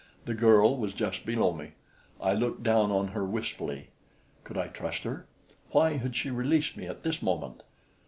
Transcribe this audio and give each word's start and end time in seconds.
The 0.25 0.33
girl 0.33 0.77
was 0.77 0.95
just 0.95 1.27
below 1.27 1.53
me. 1.53 1.73
I 2.19 2.33
looked 2.33 2.63
down 2.63 2.89
on 2.91 3.09
her 3.09 3.23
wistfully. 3.23 3.89
Could 4.43 4.57
I 4.57 4.65
trust 4.67 5.03
her? 5.03 5.27
Why 5.73 5.97
had 5.97 6.15
she 6.15 6.31
released 6.31 6.75
me 6.75 6.87
at 6.87 7.03
this 7.03 7.21
moment? 7.21 7.61